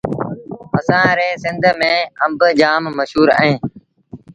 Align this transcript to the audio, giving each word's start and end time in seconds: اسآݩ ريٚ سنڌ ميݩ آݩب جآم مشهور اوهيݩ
اسآݩ 0.77 1.15
ريٚ 1.17 1.39
سنڌ 1.43 1.63
ميݩ 1.79 2.09
آݩب 2.23 2.39
جآم 2.59 2.83
مشهور 2.97 3.27
اوهيݩ 3.37 3.55